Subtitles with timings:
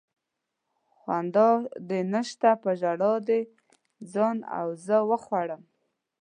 [0.97, 1.49] خندا
[1.89, 3.39] دې نشته په ژړا دې
[4.13, 5.61] ځان او زه وخوړم